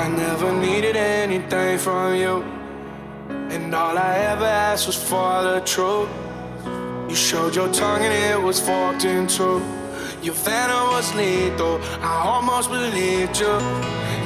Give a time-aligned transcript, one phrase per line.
[0.00, 2.42] I never needed anything from you.
[3.54, 6.08] And all I ever asked was for the truth.
[7.10, 9.60] You showed your tongue and it was forked in two.
[10.22, 13.54] Your venom was lethal, I almost believed you.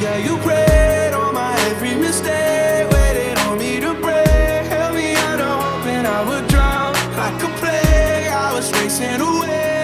[0.02, 4.62] Yeah, you prayed on my every mistake, waited on me to break.
[4.74, 6.92] Held me under, hoping I would drown.
[7.20, 9.83] Like a plague, I was racing away.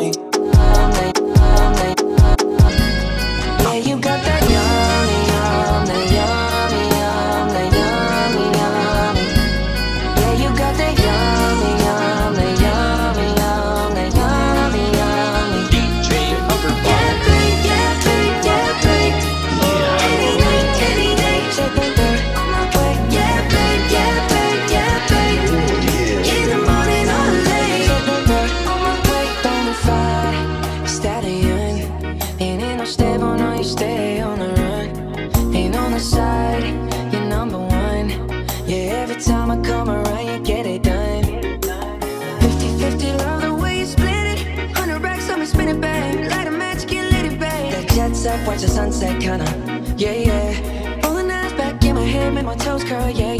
[48.91, 49.45] Sunset, kinda.
[49.97, 51.01] Yeah, yeah.
[51.03, 53.09] Rolling eyes back in my head, make my toes curl.
[53.09, 53.33] Yeah,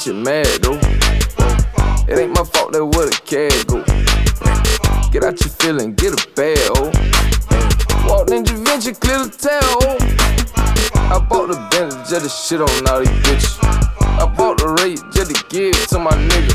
[0.00, 0.78] bitches mad though.
[2.10, 3.84] It ain't my fault that where the cat go.
[5.10, 6.90] Get out your feeling, get a bag, oh.
[8.08, 9.98] Walk Ninja Venture, clear the tail.
[11.10, 13.58] I bought the Bentley just to shit on all these bitches.
[13.60, 16.54] I bought the Wraith just to give to my nigga.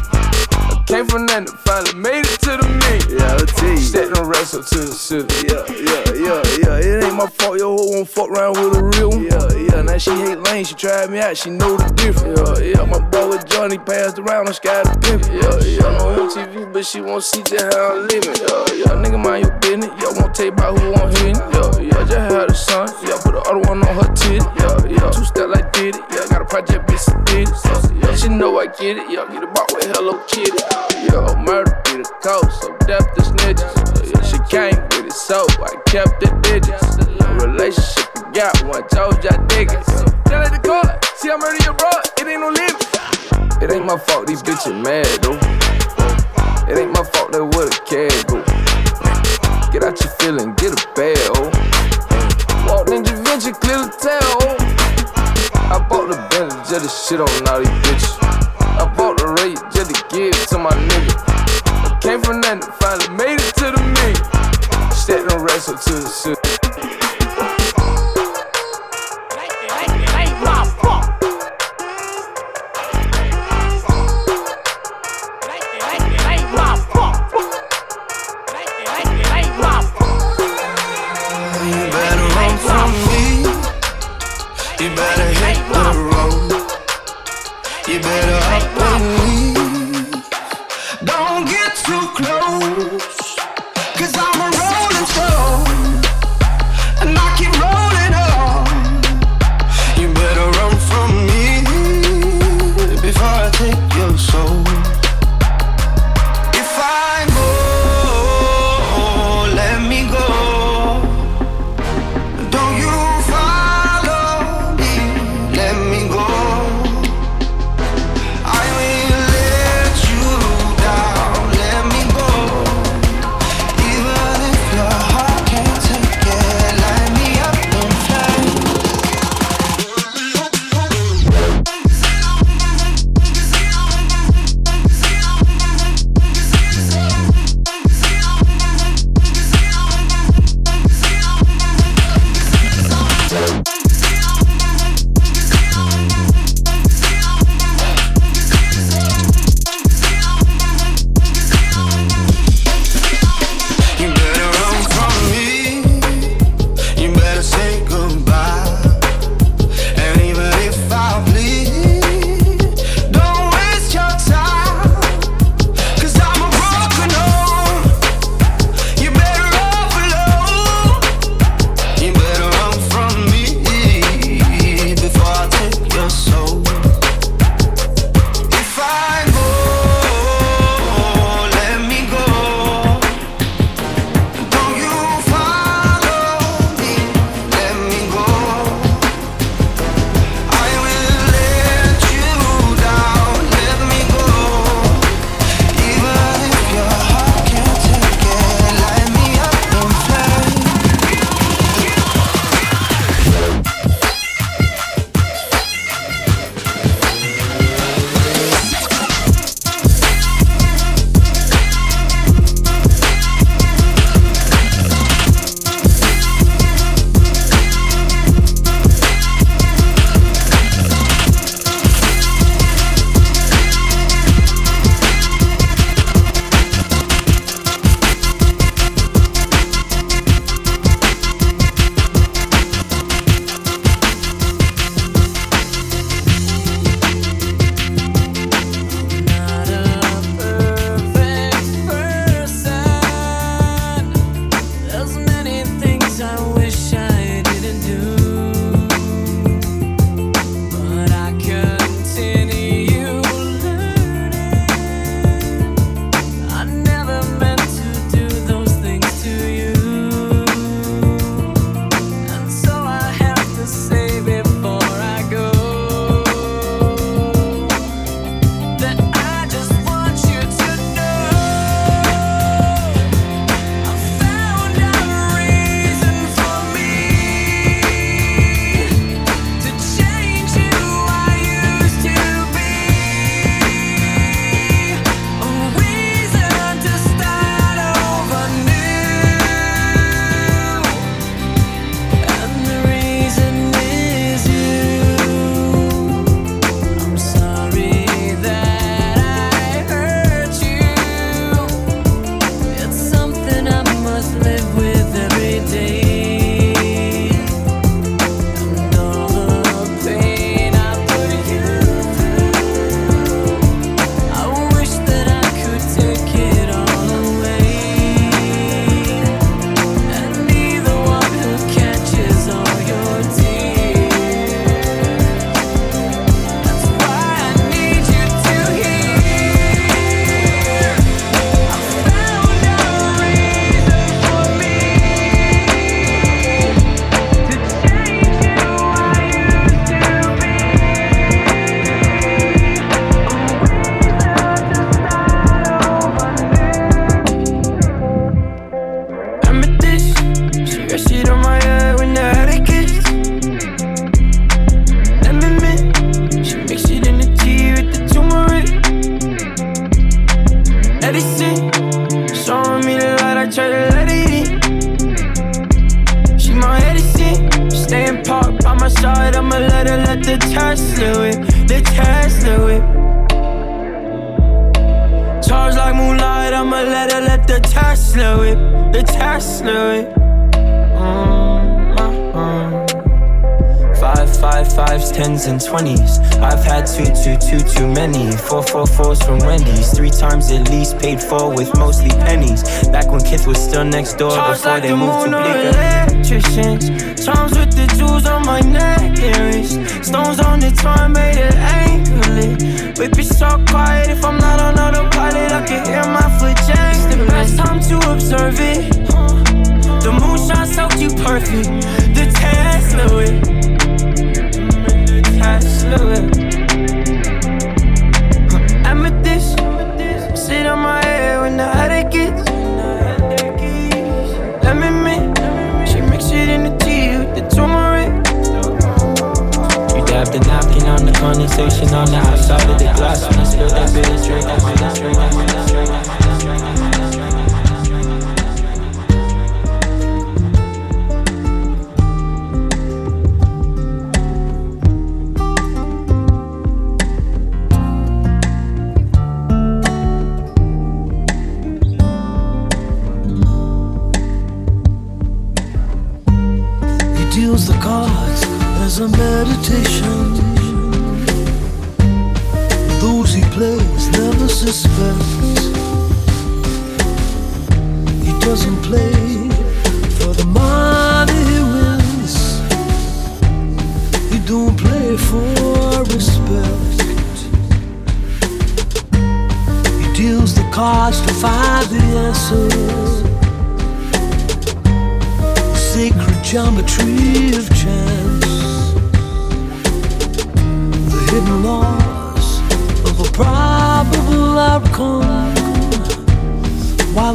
[0.55, 3.17] I came from nothing, finally made it to the me.
[3.17, 3.77] Yeah, I'll tell you.
[3.77, 5.29] Set them rest up to the city.
[5.45, 6.97] Yeah, yeah, yeah, yeah.
[6.97, 9.25] It ain't my fault your hoe won't fuck around with a real one.
[9.25, 9.81] Yeah, yeah.
[9.81, 12.39] Now she hate lane, she tried me out, she know the difference.
[12.39, 12.85] Yeah, yeah.
[12.85, 12.99] My
[13.65, 15.25] Johnny passed around on Sky the Pimp.
[15.25, 15.89] Yeah, yeah.
[15.89, 18.37] I'm on MTV, but she won't see just how I'm living.
[18.37, 19.01] Yeah, yeah.
[19.01, 19.89] Nigga mind your business.
[19.97, 21.41] Yeah, won't you about who I'm hitting.
[21.49, 22.05] Yeah, yeah.
[22.05, 22.85] Just had a son.
[23.01, 24.45] Yeah, put the other one on her titty.
[24.61, 25.09] Yeah, yeah.
[25.09, 26.03] Two step like did it.
[26.13, 27.57] Yeah, got a project bitch did it.
[27.57, 29.09] So, yeah, she know I get it.
[29.09, 30.61] Yeah, get a box with Hello Kitty.
[31.09, 33.65] Yeah, murder be the code, so death the snitches.
[34.05, 37.01] Yeah, she came with it, so I kept the digits.
[37.01, 39.81] A relationship we got one, told you I dig it.
[40.29, 40.85] Tell her the call,
[41.17, 41.89] see I murder your bro,
[42.21, 43.14] it ain't no limit.
[43.61, 45.39] It ain't my fault these bitches mad though.
[46.67, 48.43] It ain't my fault that where the cat go.
[49.71, 50.81] Get out your feeling, get a
[51.31, 51.47] oh.
[52.67, 54.55] Walk Ninja Venture, clear the tail.
[55.71, 58.17] I bought the Bentley just to shit on all these bitches.
[58.75, 61.15] I bought the Wraith just to give to my nigga.
[61.65, 64.13] I came from nothing, finally made it to the me.
[64.93, 66.64] Set them rest up to the city.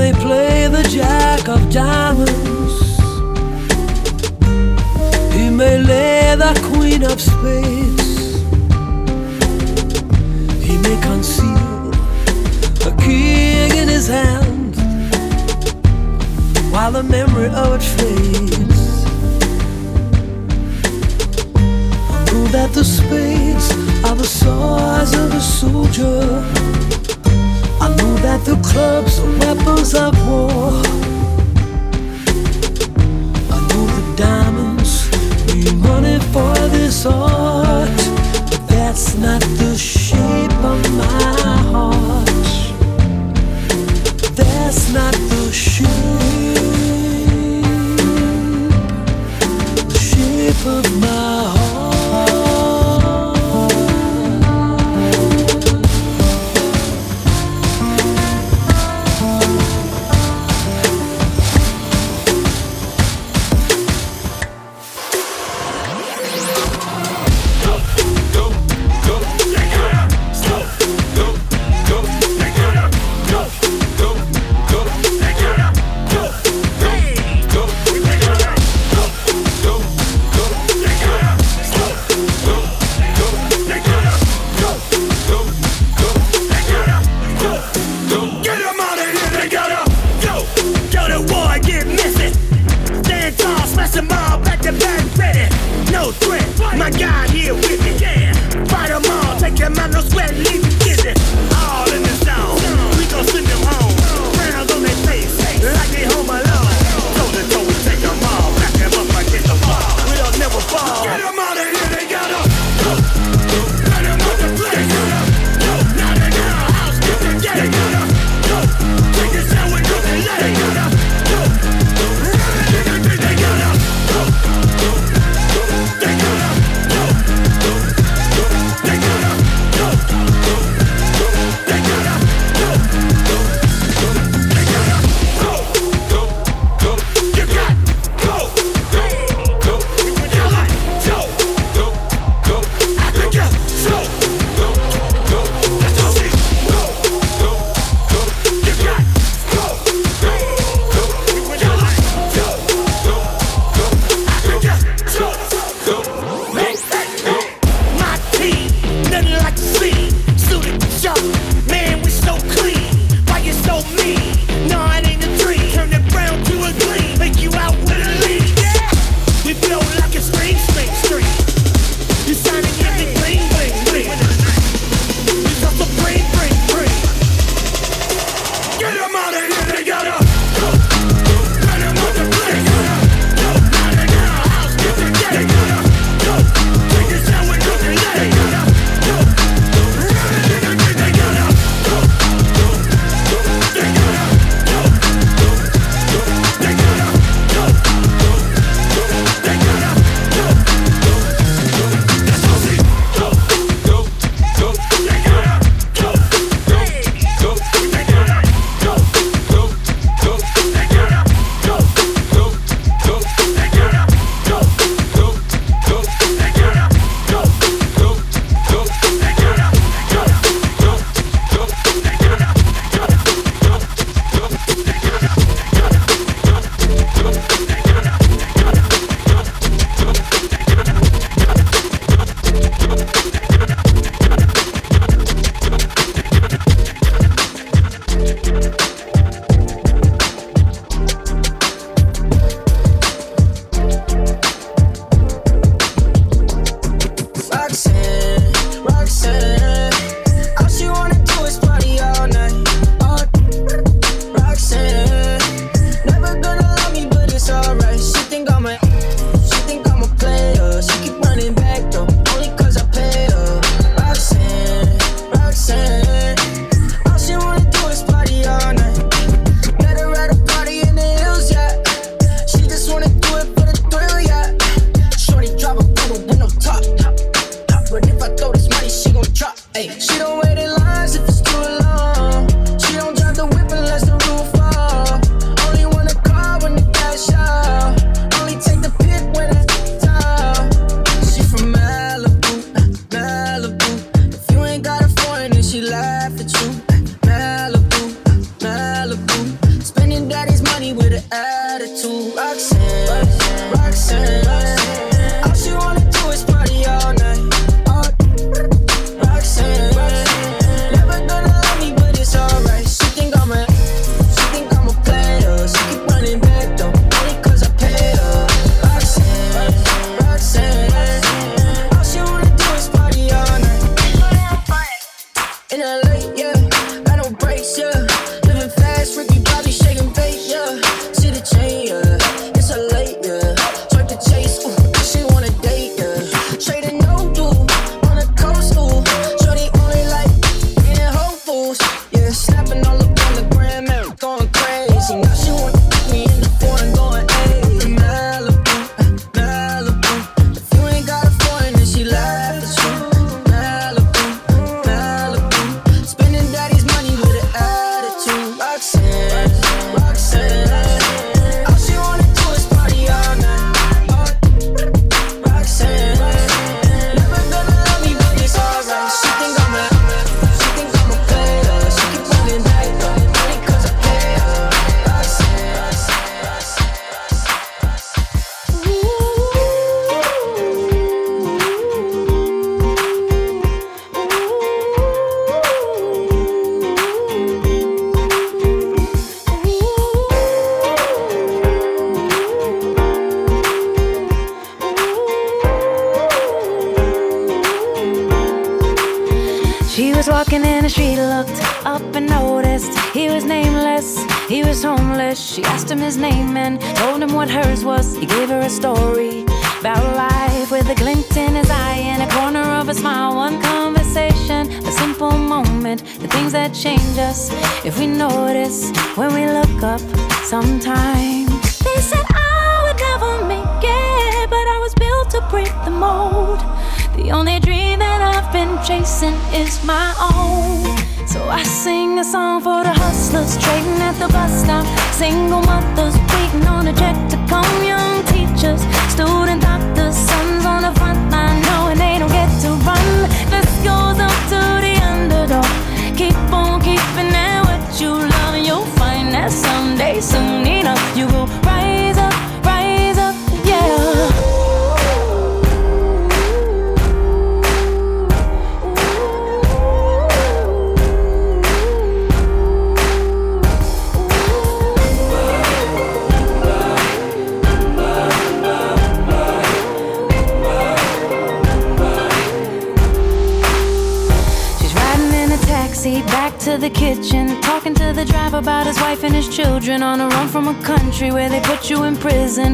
[0.00, 2.74] may play the jack of diamonds.
[5.34, 8.08] He may lay the queen of spades.
[10.66, 11.92] He may conceal
[12.90, 14.74] a king in his hand
[16.72, 18.82] while the memory of it fades.
[22.16, 23.66] I know that the spades
[24.06, 26.89] are the swords of a soldier
[28.22, 30.82] that the clubs are weapons of war.
[33.54, 34.92] I know the diamonds
[35.46, 37.88] need money for this art,
[38.50, 41.22] but that's not the shape of my
[41.72, 42.26] heart.
[44.36, 45.88] That's not the shape,
[49.88, 51.59] the shape of my heart.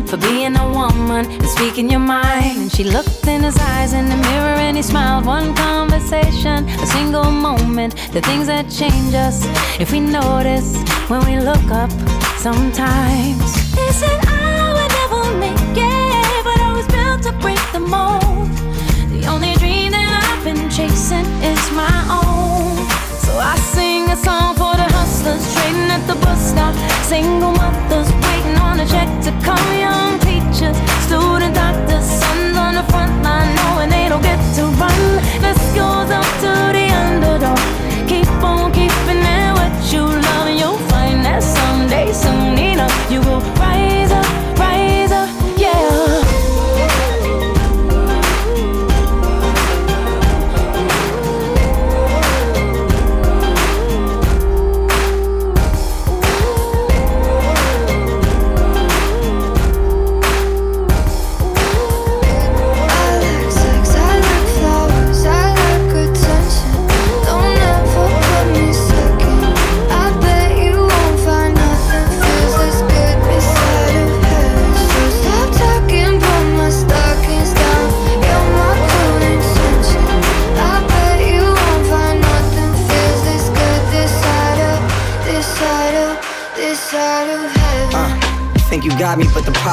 [0.07, 2.59] For being a woman and speaking your mind.
[2.59, 5.25] And she looked in his eyes in the mirror and he smiled.
[5.27, 9.45] One conversation, a single moment, the things that change us
[9.81, 10.77] if we notice
[11.09, 11.91] when we look up
[12.39, 13.75] sometimes.
[13.75, 18.49] They said I would never make it, but I was built to break the mold.
[19.11, 23.06] The only dream that I've been chasing is my own.
[23.27, 26.75] So I sing a song for the hustlers trading at the bus stop.
[27.11, 29.67] Single mothers waiting on a check to come.
[29.75, 35.01] Young teachers, student doctors, sons on the front line knowing they don't get to run.
[35.43, 37.59] This goes up to the underdog.
[38.07, 43.21] Keep on keeping it what you love, and you'll find that someday, soon enough, you
[43.27, 44.31] will rise up,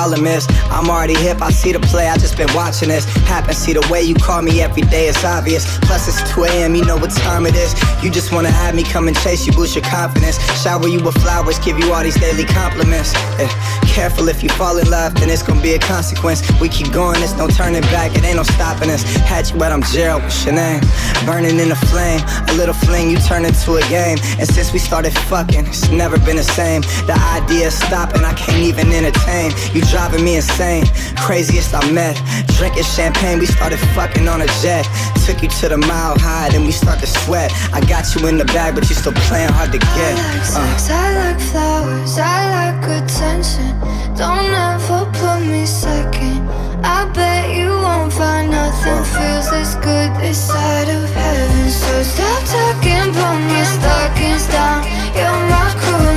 [0.04, 1.42] problem is I'm already hip.
[1.42, 3.06] I see the play, I just been watching this.
[3.24, 5.64] Happen, see the way you call me every day it's obvious.
[5.80, 6.76] Plus it's 2 a.m.
[6.76, 7.72] You know what time it is.
[8.04, 10.38] You just wanna have me come and chase you, boost your confidence.
[10.62, 13.14] Shower you with flowers, give you all these daily compliments.
[13.40, 13.48] Eh,
[13.94, 16.42] careful if you fall in love, then it's gonna be a consequence.
[16.60, 19.04] We keep going, there's no turning back, it ain't no stopping us.
[19.30, 20.82] Had you, but I'm Gerald, what's your name?
[21.26, 24.18] Burning in a flame, a little fling, you turn into a game.
[24.40, 26.82] And since we started fucking, it's never been the same.
[27.06, 29.52] The idea of stopping, I can't even entertain.
[29.74, 32.18] You driving me insane, craziest I met.
[32.58, 34.88] Drinking champagne, we started fucking on a jet.
[35.26, 37.52] Took you to the mile high, then we start to sweat.
[37.72, 40.14] I got you in the bag, but you still playing hard to get.
[40.18, 40.78] I like Uh.
[40.78, 43.83] sex, I like flowers, I like attention.
[44.16, 46.48] Don't ever put me second.
[46.84, 51.70] I bet you won't find nothing feels as good this side of heaven.
[51.72, 54.86] So stop talking, put my stockings down.
[55.18, 56.14] You're my cruel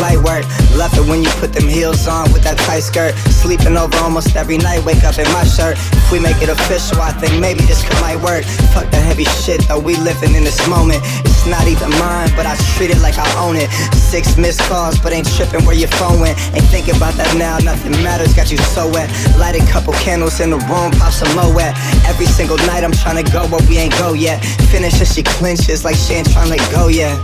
[0.00, 0.44] light work.
[0.74, 3.14] Love it when you put them heels on with that tight skirt.
[3.28, 5.76] Sleeping over almost every night, wake up in my shirt.
[5.76, 8.44] If we make it official, I think maybe this could might work.
[8.72, 11.00] Fuck the heavy shit though, we living in this moment.
[11.24, 13.70] It's not even mine, but I treat it like I own it.
[13.94, 16.36] Six missed calls, but ain't tripping where your phone went.
[16.56, 19.08] Ain't thinking about that now, nothing matters, got you so wet.
[19.38, 21.76] Light a couple candles in the room, pop some more wet.
[22.08, 24.44] Every single night I'm trying to go, but we ain't go yet.
[24.72, 27.14] Finish and she clinches like she ain't trying to go yet.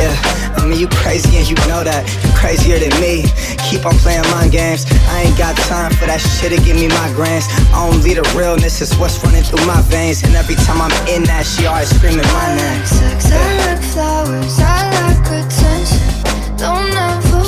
[0.00, 0.14] Yeah,
[0.56, 2.08] I mean you crazy and you know that.
[2.24, 3.28] You crazier than me.
[3.68, 4.84] Keep on playing mind games.
[5.08, 7.46] I ain't got time for that shit to give me my migraines.
[7.74, 10.22] Only the realness is what's running through my veins.
[10.22, 12.78] And every time I'm in that, she always screaming my I name.
[12.78, 16.56] like sex, I like flowers, I like attention.
[16.56, 17.41] Don't ever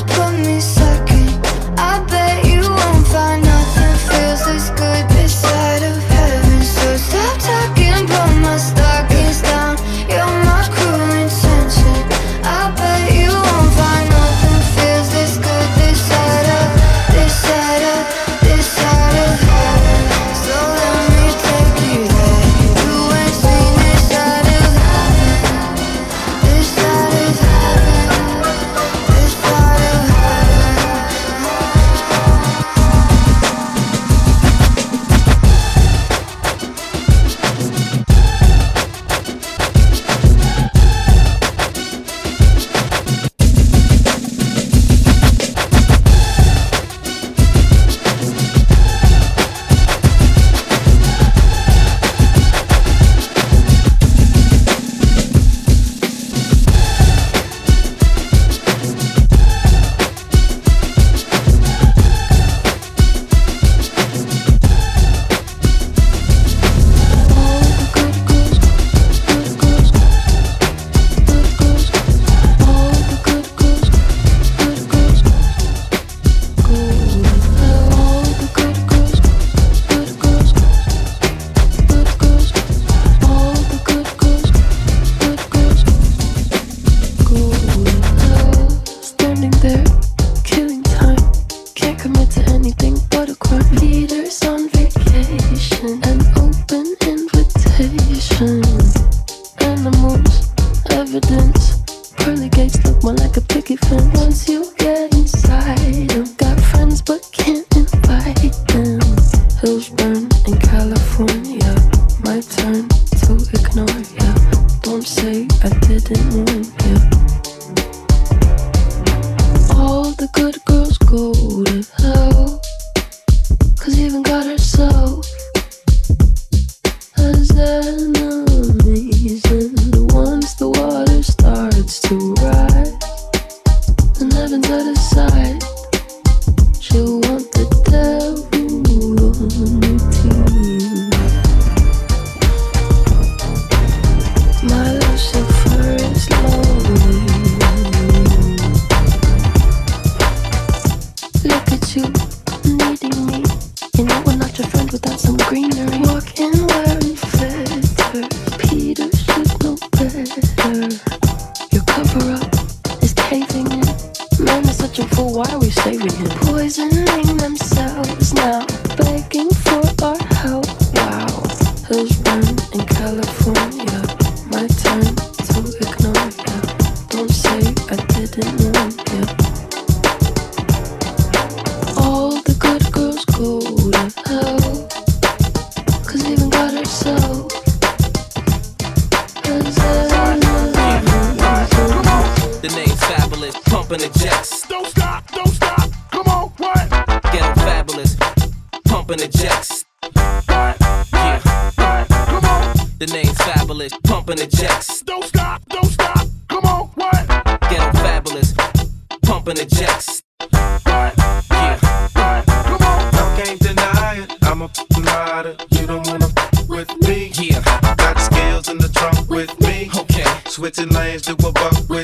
[220.65, 222.04] Switching lanes to a buck with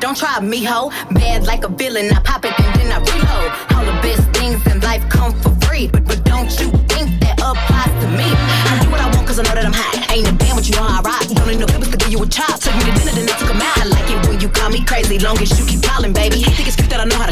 [0.00, 0.90] Don't try me, ho.
[1.12, 3.50] Bad like a villain, I pop it and then I reload.
[3.74, 7.40] All the best things in life come for free, but, but don't you think that
[7.40, 8.28] applies to me?
[8.28, 10.12] I do what I want cause I know that I'm hot.
[10.12, 11.24] Ain't a band, but you know how I rock.
[11.28, 12.60] Don't need no papers to give you a chop.
[12.60, 13.78] Took me to dinner, then I took 'em out.
[13.78, 16.42] I like it when you call me crazy, long as you keep calling, baby.
[16.44, 17.25] Think it's cute that I know how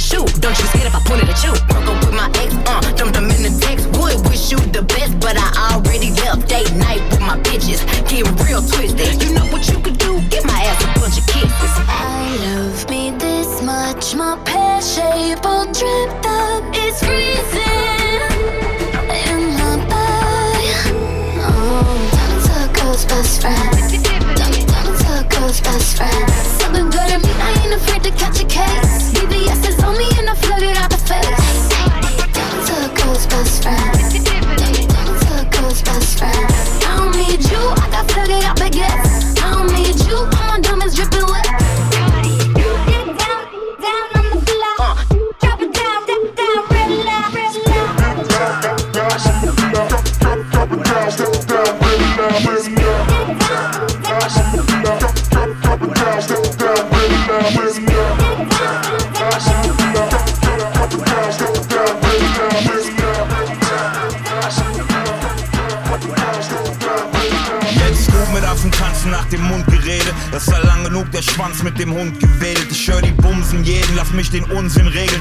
[71.64, 72.70] mit dem Hund gewedelt.
[72.70, 75.20] Ich hör die Bumsen jeden, lass mich den Unsinn regeln.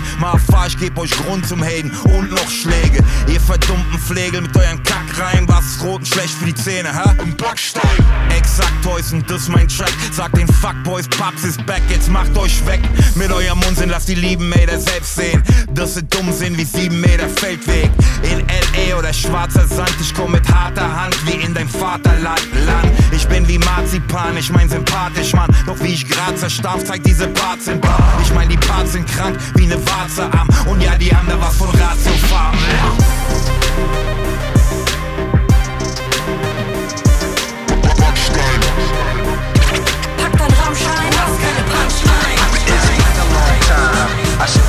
[0.52, 3.04] Fahr, ich geb euch Grund zum Haten und noch Schläge.
[3.28, 7.16] Ihr verdummten Pflegel mit euren Kackreihen, was ist rot und schlecht für die Zähne, hä?
[7.24, 8.23] Im Backstein.
[8.44, 9.94] Exakt, Toys und das mein Track.
[10.12, 12.82] Sagt den Fuckboys, Paps ist back, jetzt macht euch weg.
[13.16, 15.42] Mit eurem Unsinn, lasst die lieben Meter selbst sehen.
[15.72, 17.90] Dass sie dumm sind wie sieben Meter Feldweg.
[18.24, 19.00] In L.A.
[19.00, 22.42] oder schwarzer Sand, ich komm mit harter Hand wie in dein Vaterland.
[22.66, 22.92] Land.
[23.12, 25.50] Ich bin wie Marzipan, ich mein sympathisch, Mann.
[25.66, 28.20] Doch wie ich grad zerstarf, zeigt diese Parts in Bar.
[28.22, 30.50] Ich mein, die Parts sind krank wie ne Warze am.
[30.70, 32.60] Und ja, die haben da was von Ratiofarben.
[32.60, 34.53] Pack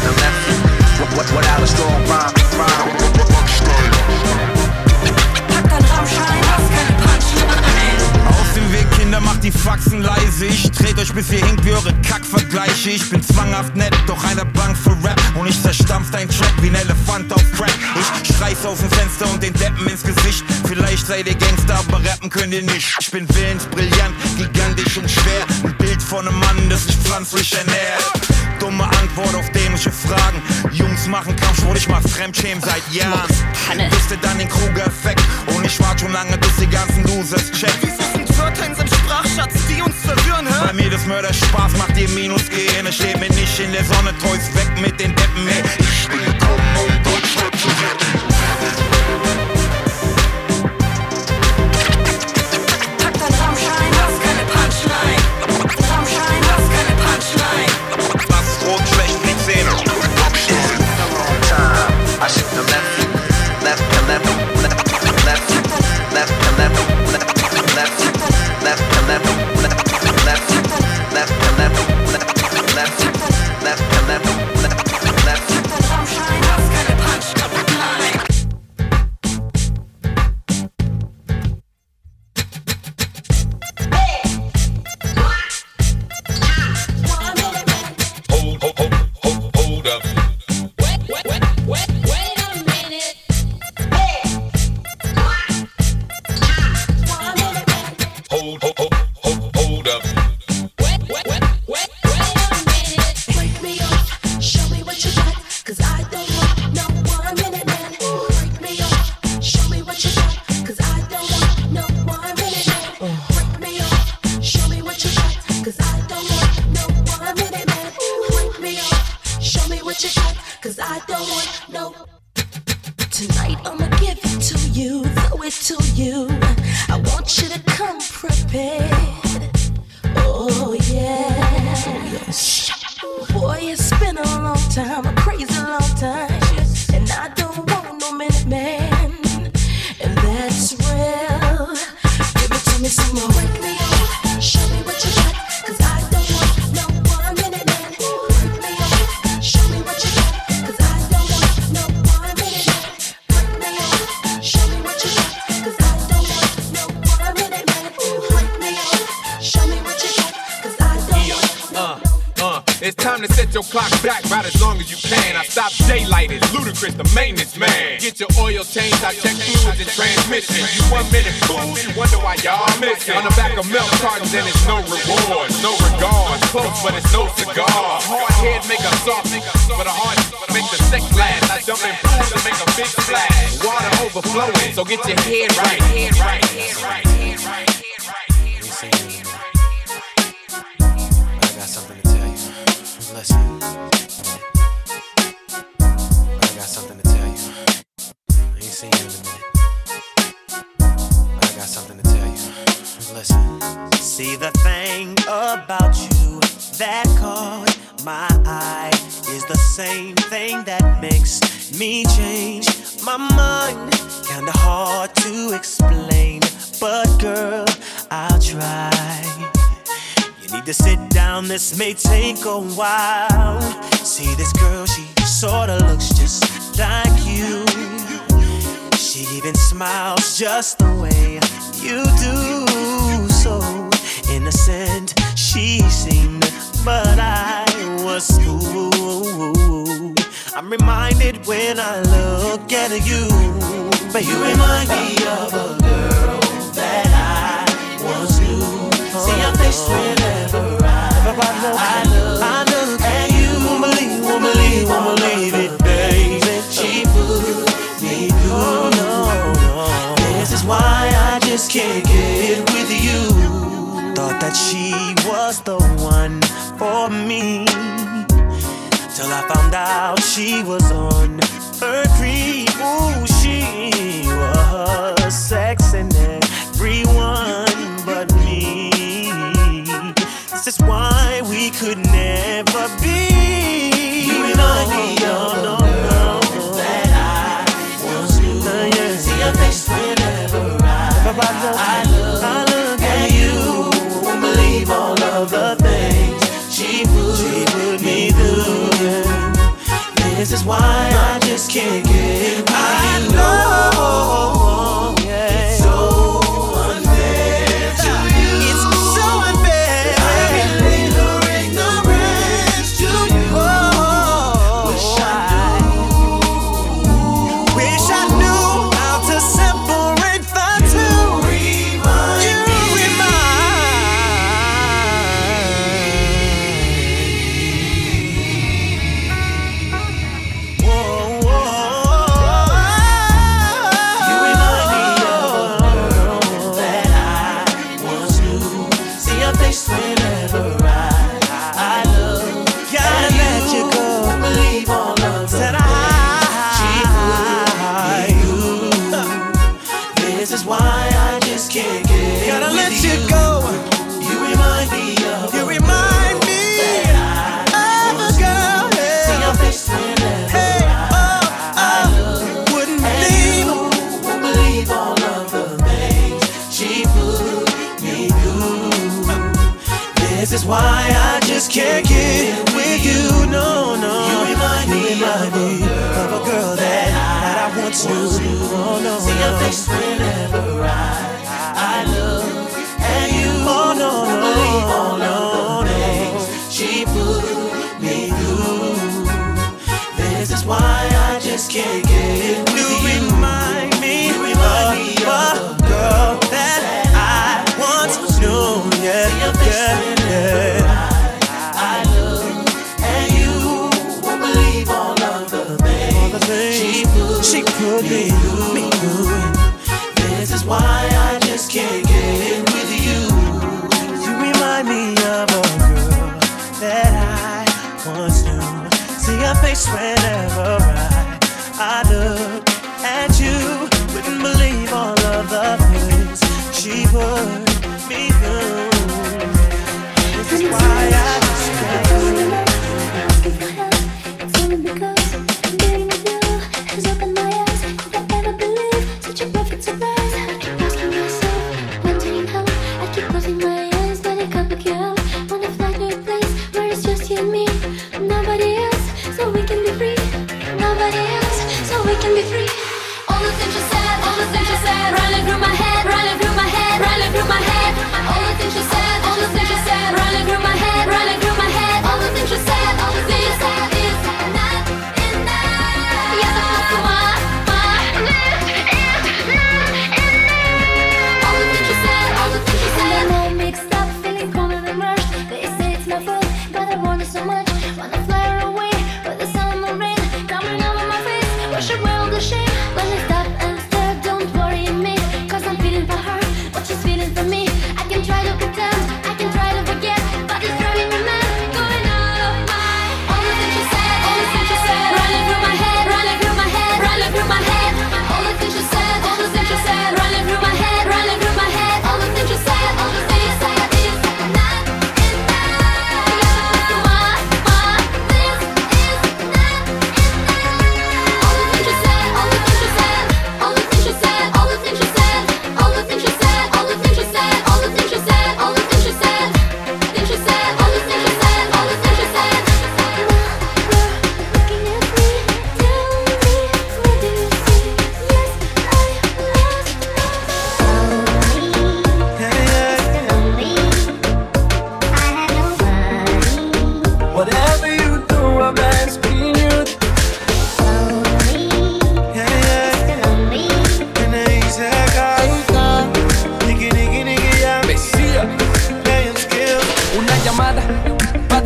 [0.05, 2.35] Have left without a strong rhyme.
[9.15, 10.47] Kinder, macht die Faxen leise.
[10.47, 12.91] Ich dreht euch bis ihr hinkt wie eure Kackvergleiche.
[12.91, 15.21] Ich bin zwanghaft nett, doch einer Bank für Rap.
[15.35, 17.75] Und ich zerstampf dein Track wie ein Elefant auf Crack.
[17.95, 20.45] Ich schreiß aus dem Fenster und den Deppen ins Gesicht.
[20.67, 22.97] Vielleicht seid ihr Gangster, aber rappen könnt ihr nicht.
[22.99, 25.47] Ich bin willensbrillant, gigantisch und schwer.
[25.65, 28.34] Ein Bild von einem Mann, das sich pflanzlich ernährt.
[28.65, 30.41] Dumme Antwort auf dämliche Fragen.
[30.73, 33.29] Jungs machen Kampfsport, ich mach Fremdschämen seit Jahren.
[33.91, 35.23] Wisst ihr dann den Kruger-Effekt?
[35.55, 37.77] Und ich warte schon lange, bis die ganzen Losers checken.
[37.83, 40.69] Wieso sind Wörter in seinem Sprachschatz, die uns verwirren, hä?
[40.69, 42.87] Bei mir das Mörder Spaß macht ihr Minus gehen.
[42.87, 45.63] Es steht mir nicht in der Sonne, Toys weg mit den Deppen, ey.
[45.81, 48.04] Ich will kommen, um Deutschland zu retten.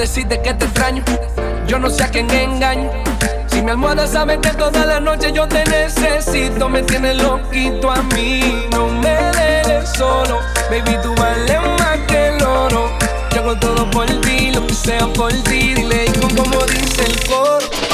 [0.08, 1.04] Decirte que te extraño.
[1.66, 2.90] Yo no sé a quién engaño.
[3.48, 8.02] Si mi almohada sabe que toda la noche yo te necesito, me tienes loquito a
[8.14, 8.66] mí.
[8.72, 10.38] No me dejes solo,
[10.70, 12.90] baby, tú vales más que el oro.
[13.34, 15.74] Yo hago todo por ti, lo que sea por ti.
[15.74, 16.06] Dile
[16.36, 17.87] como dice el coro.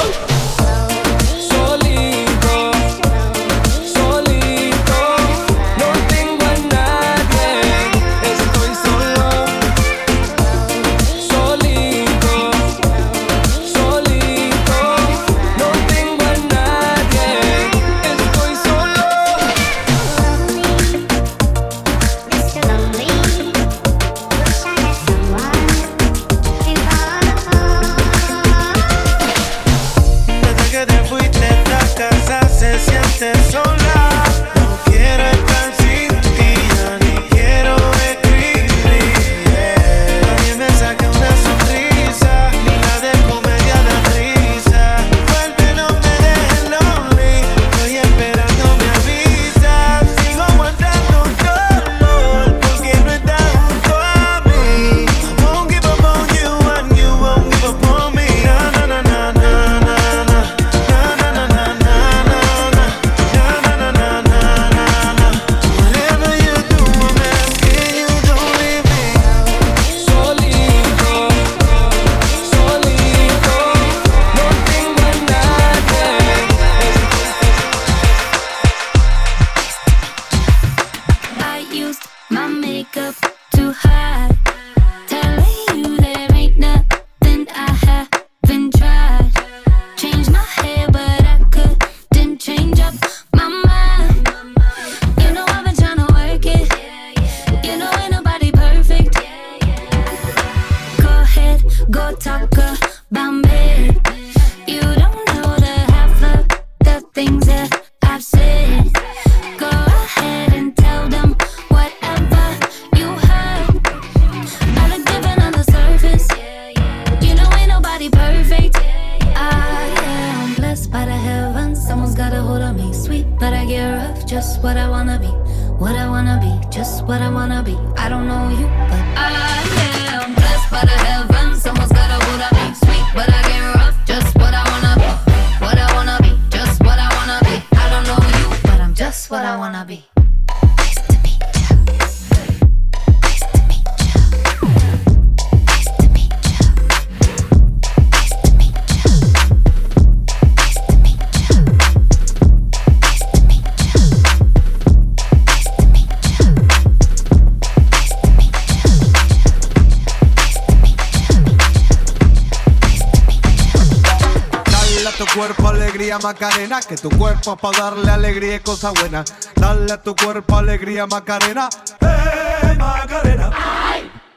[166.35, 169.23] Macarena, que tu cuerpo es para darle alegría y cosa buena.
[169.55, 171.69] Dale a tu cuerpo alegría Macarena,
[172.01, 173.49] eh Macarena.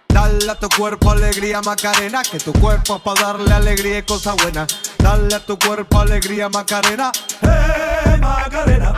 [0.08, 4.34] Dale a tu cuerpo alegría Macarena, que tu cuerpo es para darle alegría y cosa
[4.34, 4.64] buena.
[4.98, 7.10] Dale a tu cuerpo alegría Macarena,
[7.42, 8.94] eh Macarena.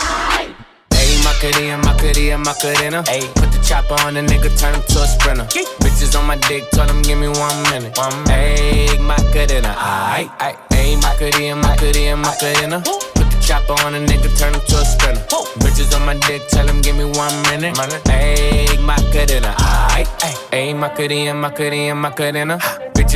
[0.90, 3.02] Ayy, Macarena, Macarena, Macarena.
[3.06, 5.46] Ayy, put the chopper on the nigga, turn him to a sprinter.
[5.80, 7.96] Bitches on my dick, tell them give me one minute.
[7.96, 8.60] One minute.
[8.60, 10.59] Ayy, Macarena, aight, aight.
[11.20, 12.80] Ayy, Macarena, Macarena, Macarena.
[12.80, 15.20] Put the chopper on a nigga, turn him to a sprinter.
[15.60, 17.76] Bitches on my dick, tell him give me one minute.
[18.08, 19.54] Ayy, Macarena,
[19.92, 20.38] aight, aight.
[20.50, 22.58] Ayy, Macarena, Macarena, Macarena.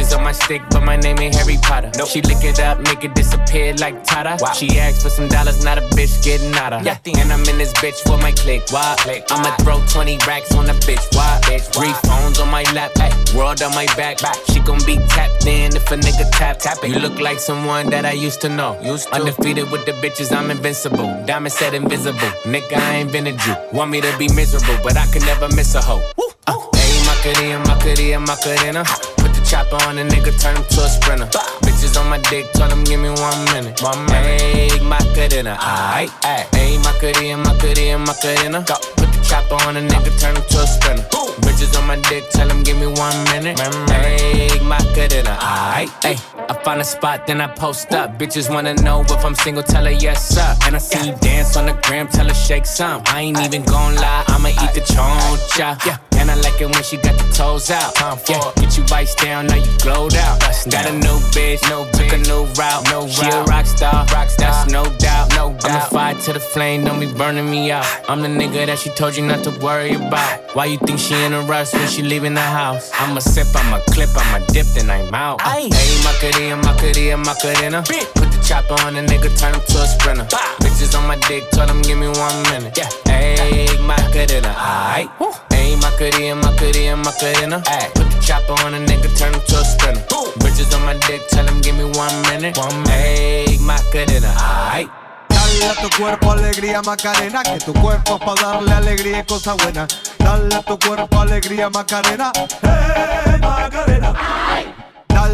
[0.05, 1.91] Bitches on my stick, but my name ain't Harry Potter.
[2.07, 4.37] She lick it up, make it disappear like Tata.
[4.55, 6.87] She asked for some dollars, not a bitch getting out of.
[6.87, 8.63] And I'm in this bitch for my click.
[8.71, 8.97] Why?
[8.99, 9.25] click.
[9.31, 11.05] I'ma throw 20 racks on the bitch.
[11.15, 11.41] Why?
[11.45, 14.21] bitch Three phones on my lap, ay, world on my back.
[14.21, 14.37] back.
[14.53, 16.91] She gon' be tapped in if a nigga tap tap it.
[16.91, 18.79] You look like someone that I used to know.
[18.83, 19.15] Used to.
[19.15, 21.09] Undefeated with the bitches, I'm invincible.
[21.25, 22.31] Diamond said invisible.
[22.45, 23.55] Nigga, I ain't been a Jew.
[23.73, 26.03] Want me to be miserable, but I can never miss a hoe.
[26.47, 29.24] Uh, Ayy, Macarena, Macarena, Macarena.
[29.45, 31.27] Chopper on a nigga, turn him to a sprinter.
[31.63, 33.81] Bitches on my dick, tell them give me one minute.
[33.83, 34.41] One minute.
[34.41, 36.47] Ayy, Macarena, aight, aight.
[36.53, 38.65] Ayy, Macarena, Macarena, Macarena.
[38.67, 38.75] Go.
[38.97, 41.05] Put the chopper on a nigga, turn him to a sprinter.
[41.45, 43.59] Bitches on my dick, tell him give me one minute.
[43.59, 46.19] Ayy, Macarena, aight, ayy.
[46.49, 48.19] I find a spot, then I post up.
[48.19, 50.57] Bitches wanna know if I'm single, tell her yes, sir.
[50.67, 53.03] And I see you dance on the gram, tell her shake some.
[53.07, 55.85] I ain't even gon' lie, I'ma eat the choncha.
[55.87, 56.14] Yeah.
[56.25, 57.93] And I like it when she got the toes out.
[58.27, 60.41] Yeah, get you bites down, now you glowed out.
[60.71, 62.89] Got a new bitch, no took a new route.
[62.89, 64.65] No she a rock star, rock star.
[64.65, 65.65] That's no doubt, no doubt.
[65.67, 67.85] I'm the fire to the flame, don't be burning me out.
[68.09, 70.41] I'm the nigga that she told you not to worry about.
[70.57, 72.91] Why you think she in a rush when she leaving the house?
[72.95, 75.43] I'ma sip, I'ma clip, I'ma dip, then I'm out.
[75.43, 75.69] Hey,
[76.05, 77.83] Macarena, Macarena, Macarena.
[77.83, 80.25] Put the chopper on the nigga, turn him to a sprinter.
[80.61, 82.77] Bitches on my dick, tell him give me one minute.
[82.77, 85.09] Yeah, hey, Macarena, aight.
[85.51, 87.63] Hey, Macarena, Macarena, Macarena.
[87.67, 90.05] Ay, put the chopper on a nigga, turn him to a sprinter.
[90.45, 92.57] Bitches on my dick, tell him give me one minute.
[92.59, 92.91] One minute.
[92.91, 94.91] Hey, Macarena, aight.
[95.29, 99.55] Dale a tu cuerpo alegría Macarena, que tu cuerpo es para darle alegría y cosa
[99.55, 99.87] buena.
[100.19, 102.33] Dale a tu cuerpo alegría Macarena,
[102.63, 104.13] hey Macarena.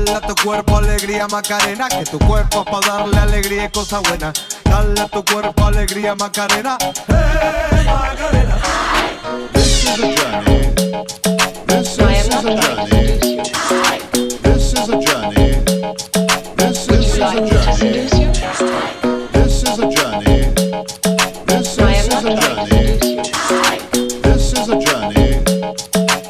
[0.05, 4.01] Dale a tu cuerpo alegría Macarena, que tu cuerpo es para darle alegría y cosa
[4.01, 4.33] buena.
[4.65, 6.79] Dale a tu cuerpo alegría Macarena,
[7.09, 8.57] hey Macarena.
[9.53, 10.73] This is a journey.
[11.67, 13.21] This, is a journey.
[14.43, 15.61] This is a journey.
[16.57, 17.91] This, is a journey.
[19.33, 20.55] This is a journey.
[21.47, 22.85] This, is a journey.
[24.23, 25.45] This is a journey.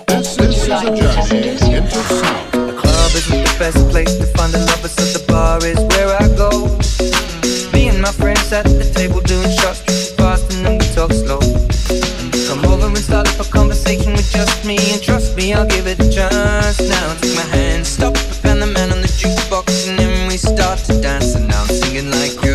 [0.07, 2.53] This, this is a journey into sound.
[2.53, 6.27] The club the best place to find a lover, so the bar is where I
[6.35, 6.49] go.
[6.49, 7.73] Mm.
[7.75, 11.13] Me and my friends at the table doing shots, tripping fast, and then we talk
[11.13, 11.41] slow.
[11.41, 12.49] Mm.
[12.49, 15.87] Come over and start up a conversation with just me, and trust me, I'll give
[15.87, 16.81] it a chance.
[16.89, 20.79] Now take my hand, stop, and the man on the jukebox, and then we start
[20.89, 21.35] to dance.
[21.35, 22.50] And now I'm singing like,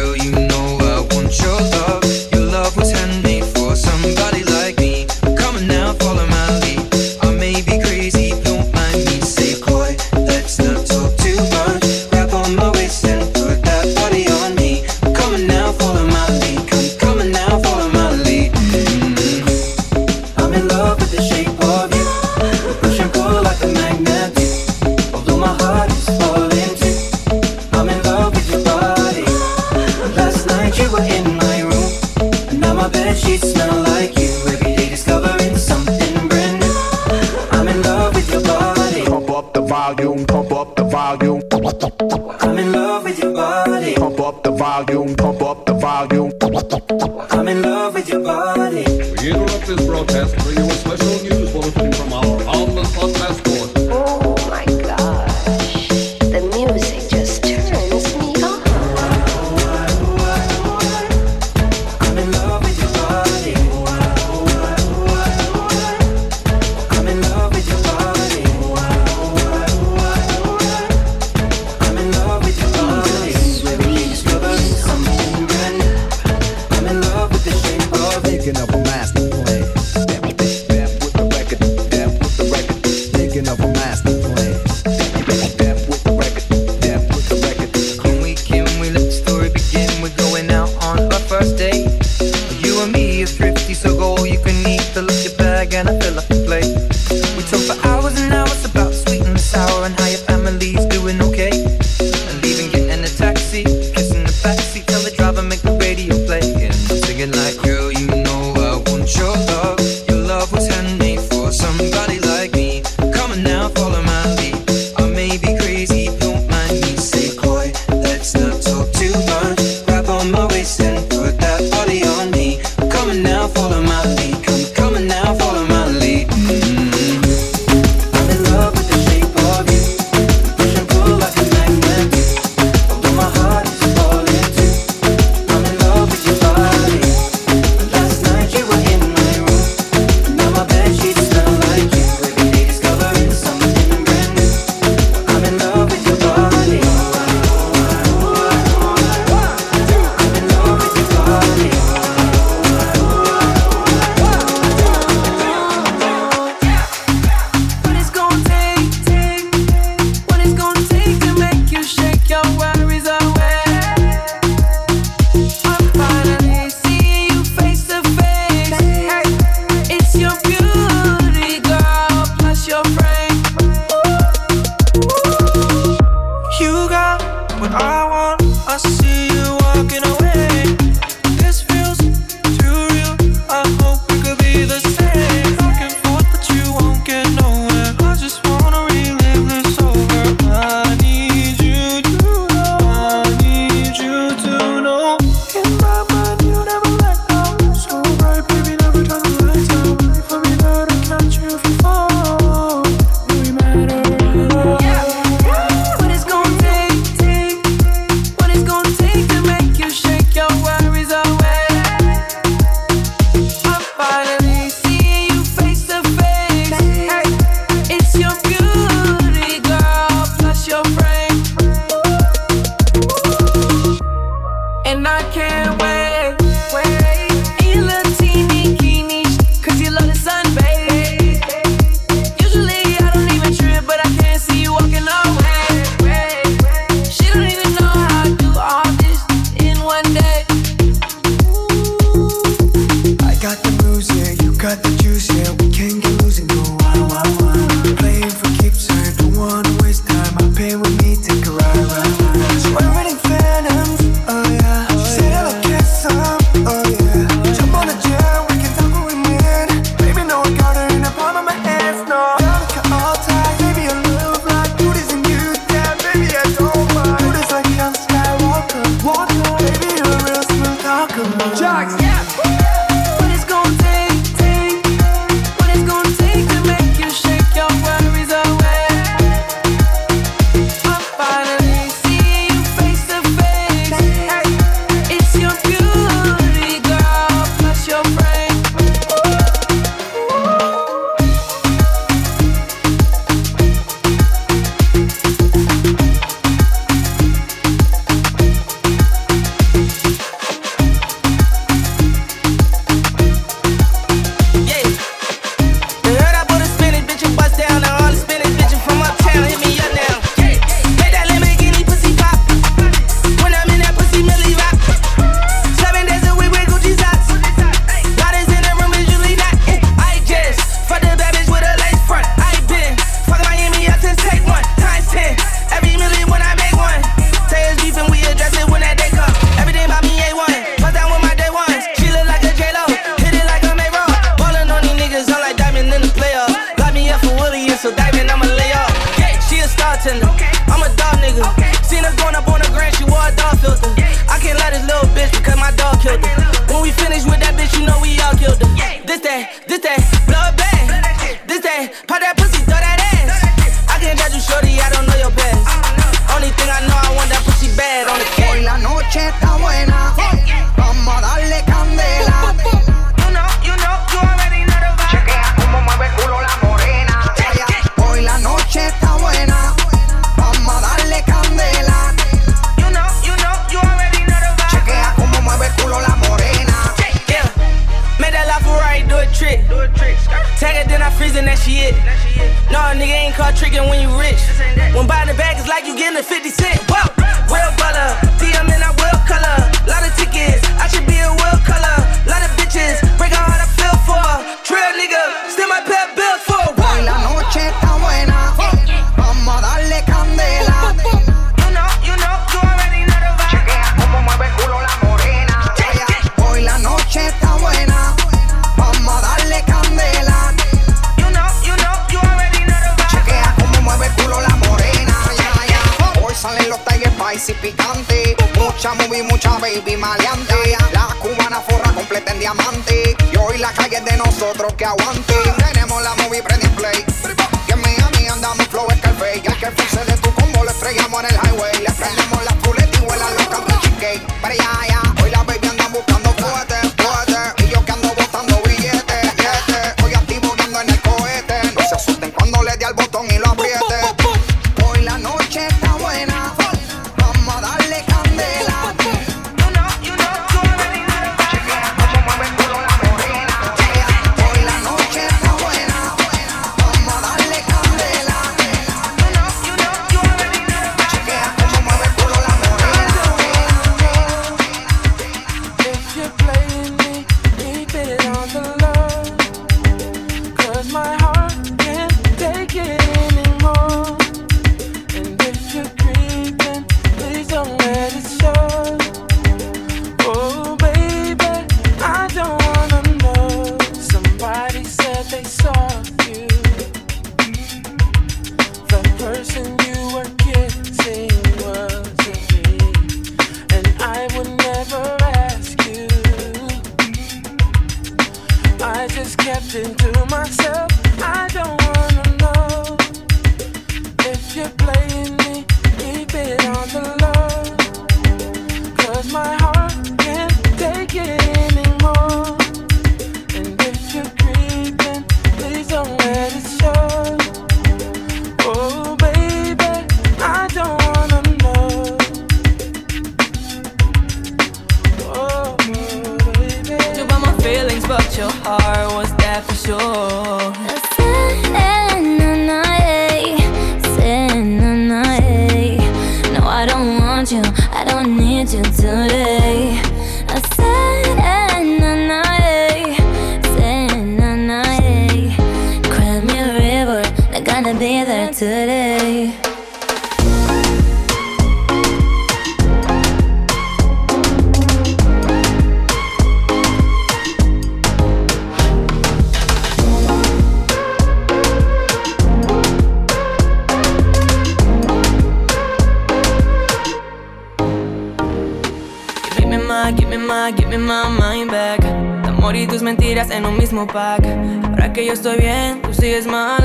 [571.05, 572.01] my mind back.
[572.43, 574.43] Tu amor y tus mentiras en un mismo pack.
[574.89, 576.83] Ahora que yo estoy bien, tú sigues mal.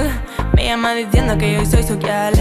[0.55, 2.35] Me llama diciendo que yo soy social.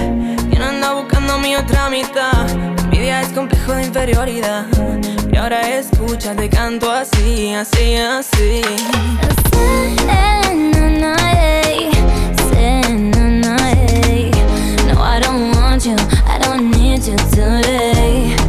[0.51, 2.49] Yo no ando buscando mi otra mitad.
[2.83, 4.65] Envidia es complejo de inferioridad.
[5.31, 8.61] Y ahora escucha, te canto así, así, así.
[14.85, 15.95] No, I don't want you,
[16.27, 18.48] I don't need you today.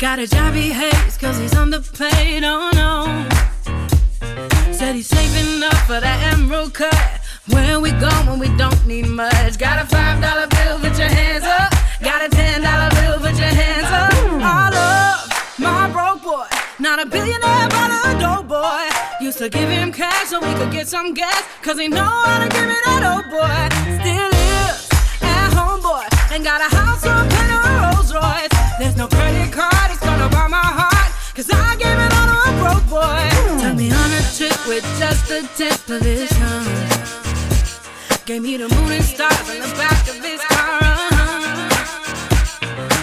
[0.00, 3.28] Got a job he hates cause he's underpaid, oh no.
[4.72, 7.20] Said he's saving up for that emerald cut.
[7.50, 9.58] Where we go when we don't need much?
[9.58, 11.70] Got a five dollar bill, put your hands up.
[12.00, 14.10] Got a ten dollar bill, put your hands up.
[14.40, 16.48] I love my broke boy,
[16.78, 18.88] not a billionaire but a dope boy.
[19.20, 22.38] Used to give him cash so we could get some gas, cause he know how
[22.42, 23.68] to give it that old oh boy.
[24.00, 24.88] Still is
[25.20, 27.60] at home boy, and got a house on in a
[27.92, 28.59] Rolls Royce.
[28.80, 31.12] There's no credit card, it's gonna buy my heart.
[31.34, 33.28] Cause I gave it all to a broke boy.
[33.60, 36.64] Took me on a trip with just a tip of his tongue.
[38.24, 40.80] Gave me the moon and stars in the back of his car.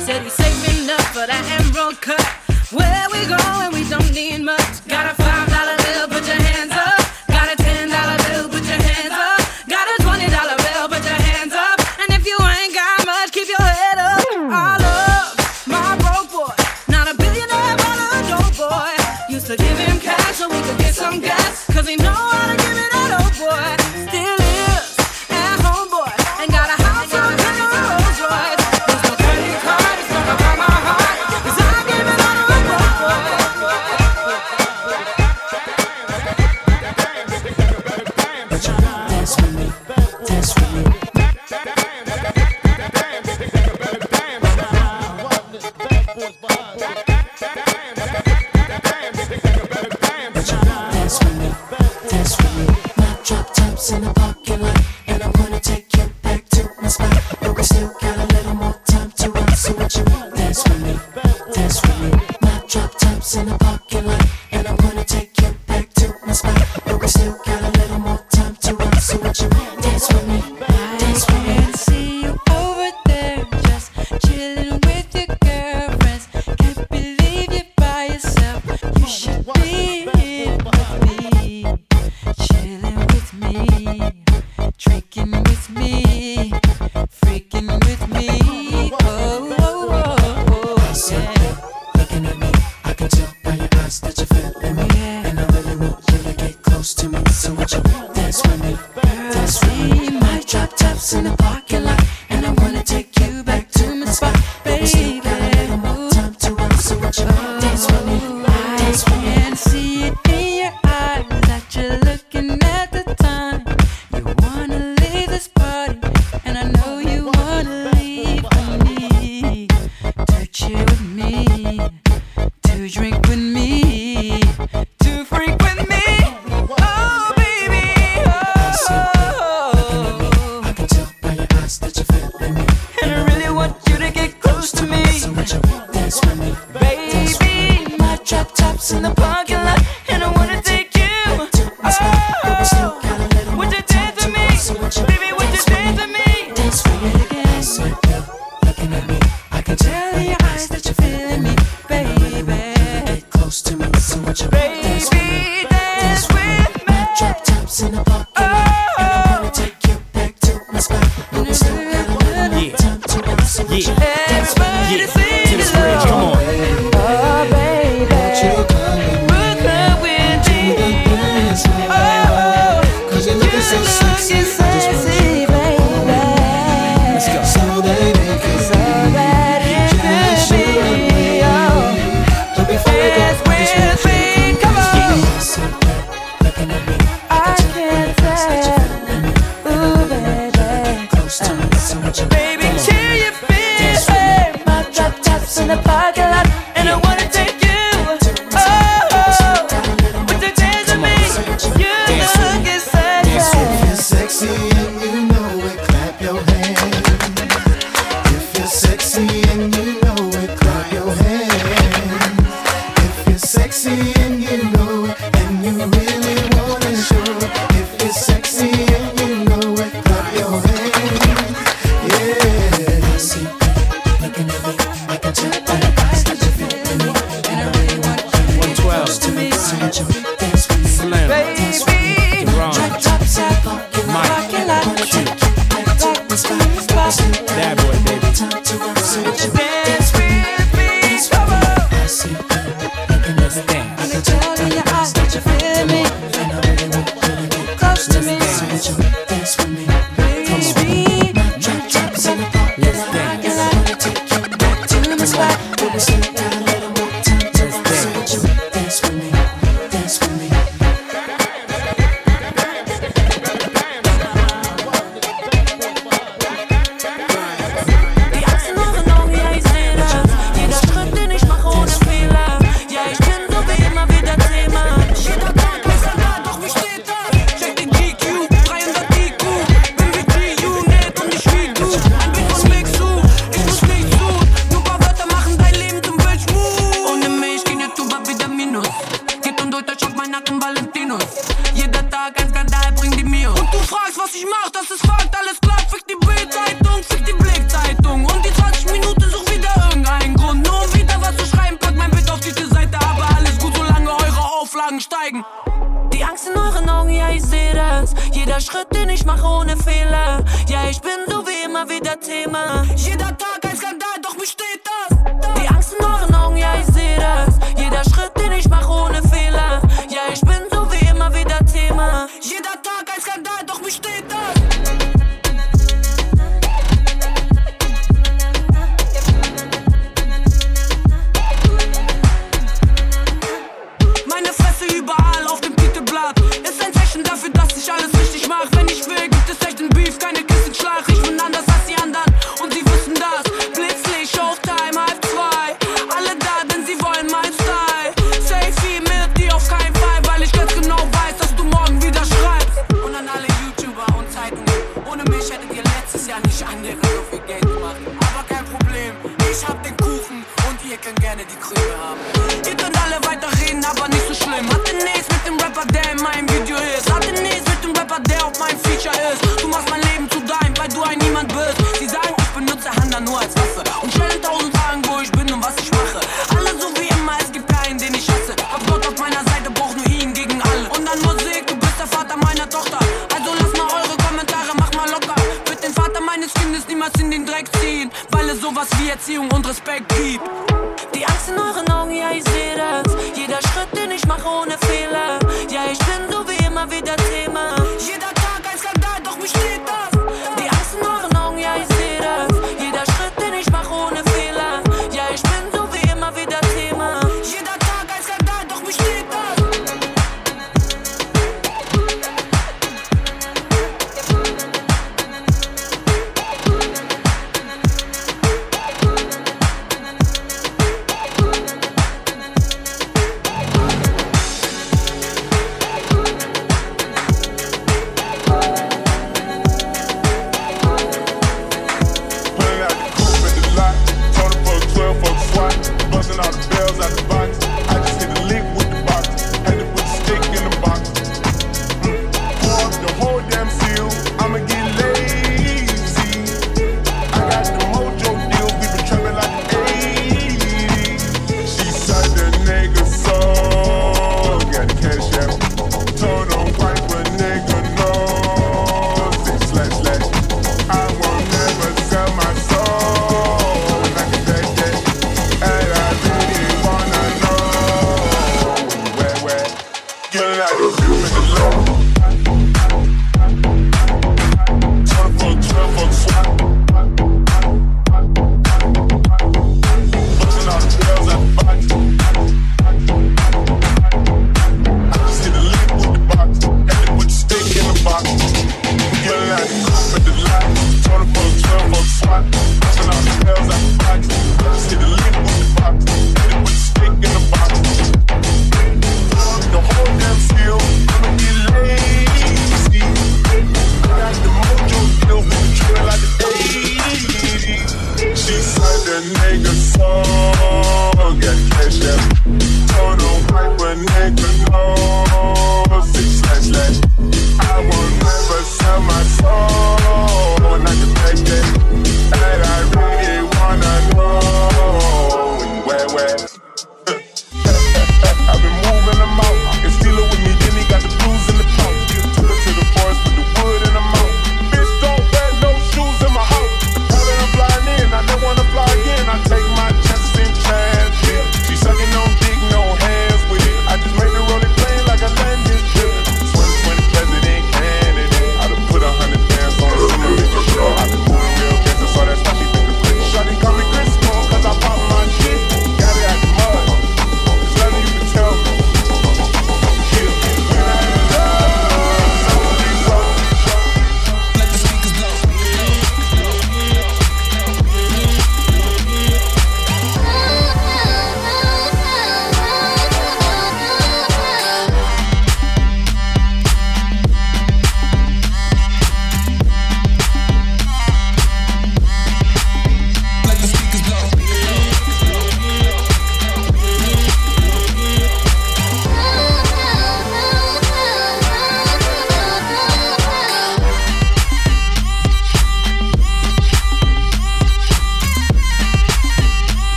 [0.00, 2.24] Said he's saving up for that emerald cut.
[2.72, 4.88] Where we going, we don't need much.
[4.88, 5.27] Gotta
[21.88, 22.37] we know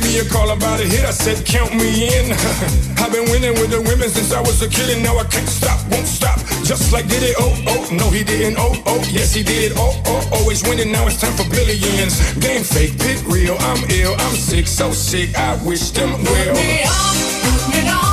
[0.00, 2.32] gave me a call about a hit, I said, count me in.
[2.98, 5.48] I've been winning with the women since I was a kid, and now I can't
[5.48, 6.38] stop, won't stop.
[6.64, 10.00] Just like did it, oh, oh, no, he didn't, oh, oh, yes, he did, oh,
[10.06, 12.14] oh, always winning, now it's time for billions.
[12.38, 16.54] Game fake, pit real, I'm ill, I'm sick, so sick, I wish them well.
[16.54, 18.07] Put me on, put me on.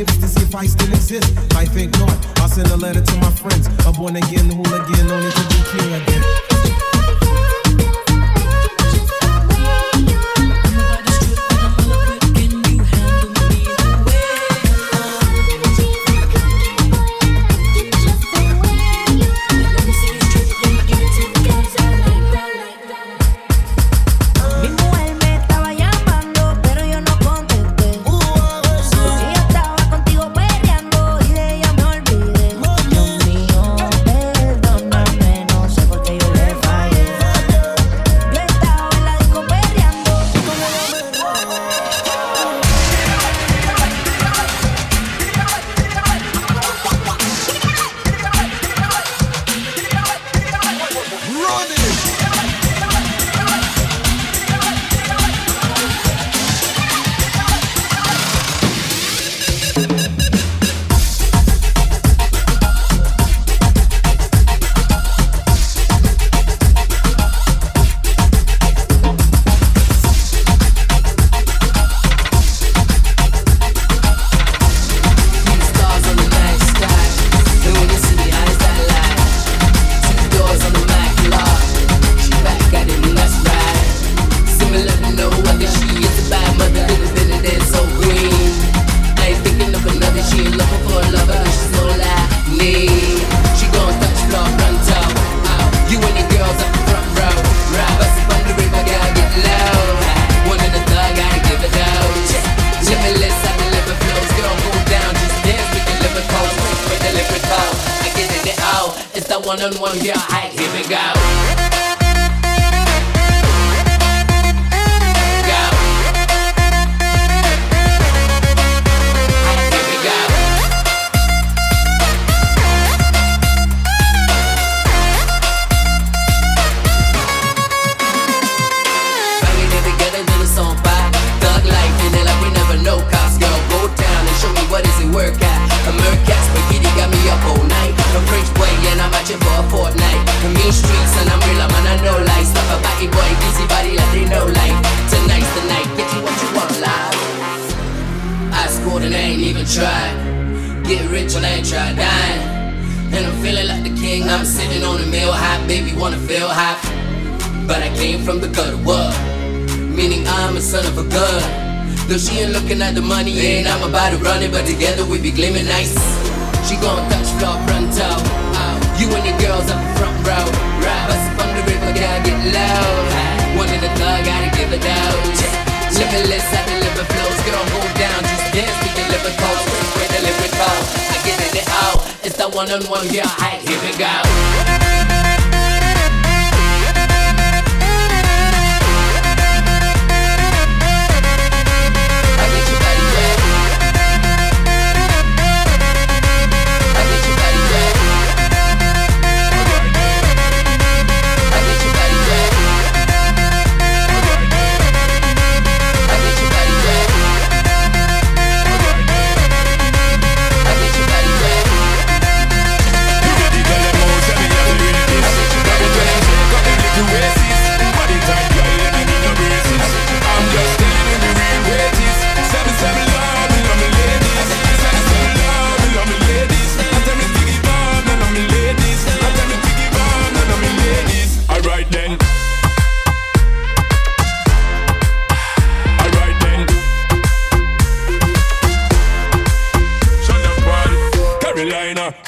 [0.00, 1.30] hips to see if I still exist.
[1.54, 2.16] I think not.
[2.38, 3.66] I'll send a letter to my friends.
[3.86, 6.49] A born again hooligan, only to be cured.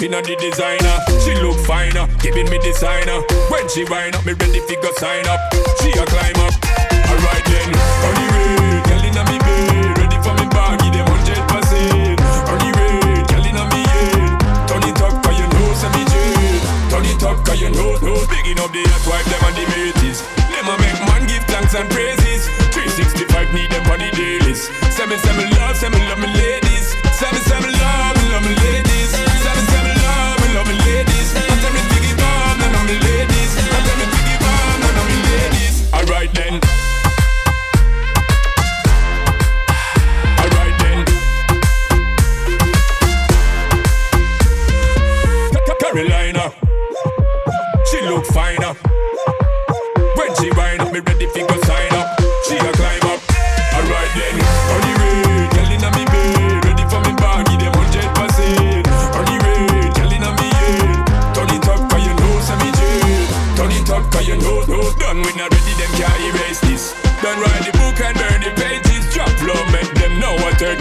[0.02, 0.96] inna the designer.
[1.22, 3.22] She look finer, giving me designer.
[3.48, 5.38] When she wind up, me ready fi go sign up.
[5.78, 6.54] She a climb up.
[7.06, 11.42] Alright then, on the way, girl inna me bed, ready for me baggy, them hundred
[11.46, 12.18] percent.
[12.50, 16.02] On the way, girl inna me head, turn it up 'cause you know say me
[16.10, 16.62] jet.
[16.90, 19.64] Turn it up 'cause you know no picking up the hot wife them and the
[19.70, 20.18] mates.
[20.50, 22.48] Let my make man give thanks and praises.
[22.74, 24.66] 365 need them for the dailies.
[24.90, 26.90] Say me, say me love, say me love me ladies.
[27.18, 28.91] Say me, say me love, me love me ladies.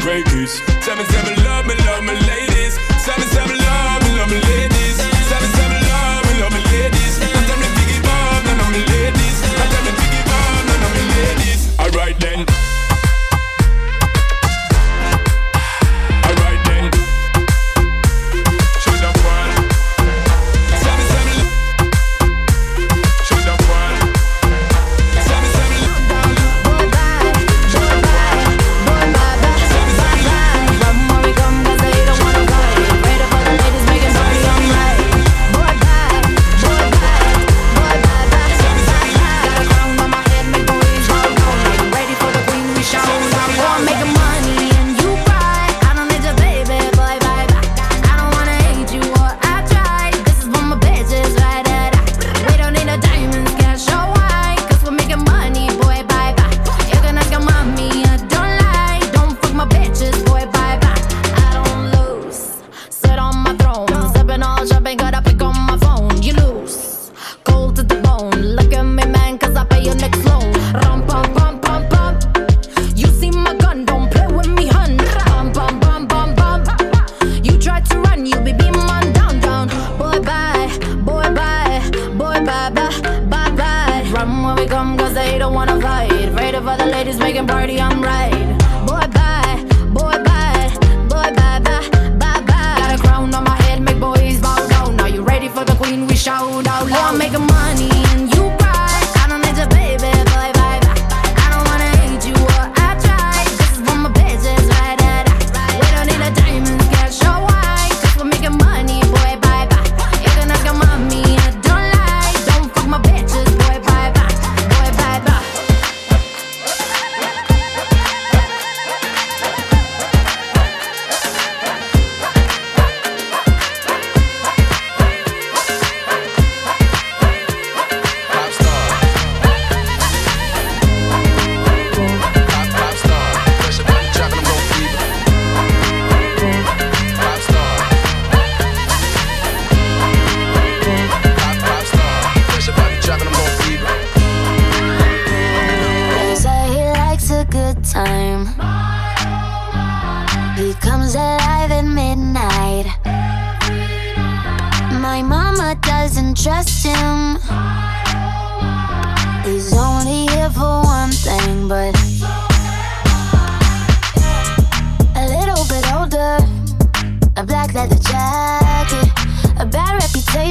[0.02, 0.60] greatness.
[0.82, 2.21] Tell me, tell me, love me, love me,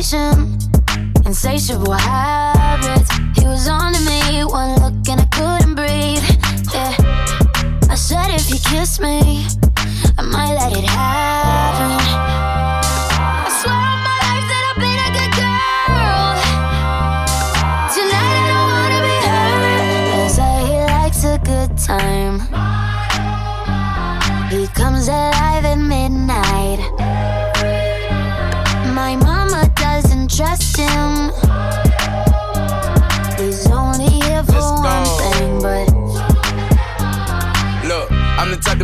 [0.02, 0.58] sensation,
[1.26, 3.10] insatiable habits.
[3.38, 6.24] He was on to me, one look and I couldn't breathe.
[6.72, 6.94] Yeah.
[7.90, 9.46] I said if you kiss me,
[10.18, 11.69] I might let it happen.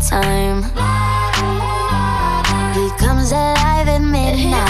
[0.00, 0.62] Time.
[2.74, 4.69] He comes alive at midnight.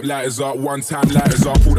[0.00, 1.60] Up, lighters up, one time lighters up.
[1.62, 1.78] Pulled